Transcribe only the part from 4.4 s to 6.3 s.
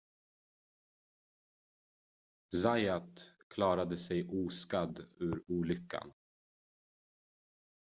oskadd ur olyckan